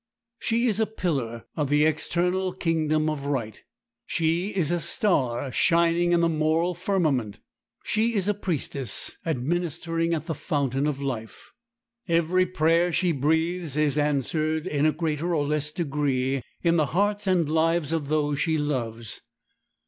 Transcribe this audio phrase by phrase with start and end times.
[0.39, 3.61] She is a pillar of the external kingdom of right.
[4.07, 7.37] She is a star, shining in the moral firmament.
[7.83, 11.51] She is a priestess, administering at the fountain of life.
[12.07, 17.27] Every prayer she breathes is answered, in a greater or less degree, in the hearts
[17.27, 19.21] and lives of those she loves.